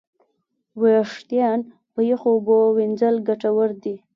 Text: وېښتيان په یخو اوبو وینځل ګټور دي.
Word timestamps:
وېښتيان 0.81 1.59
په 1.93 1.99
یخو 2.09 2.29
اوبو 2.35 2.57
وینځل 2.77 3.15
ګټور 3.27 3.69
دي. 3.83 3.95